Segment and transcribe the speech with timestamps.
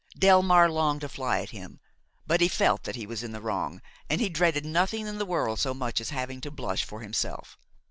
[0.17, 1.79] Delmare longed to fly at him;
[2.25, 5.27] but he felt that he was in the wrong and he dreaded nothing in the
[5.27, 7.55] world so much as having to blush for himself.